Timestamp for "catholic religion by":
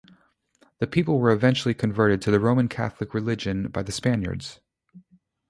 2.67-3.83